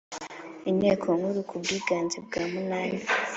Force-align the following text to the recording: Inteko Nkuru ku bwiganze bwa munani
Inteko 0.69 1.07
Nkuru 1.17 1.39
ku 1.49 1.55
bwiganze 1.61 2.17
bwa 2.25 2.43
munani 2.51 2.97